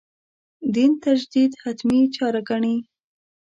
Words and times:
دین 0.73 0.91
تجدید 1.03 1.51
«حتمي» 1.61 1.99
چاره 2.15 2.41
ګڼي. 2.49 2.75